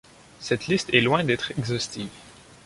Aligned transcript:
Cette 0.39 0.65
liste 0.65 0.91
est 0.95 1.01
loin 1.01 1.23
d'être 1.23 1.51
exhaustive. 1.59 2.09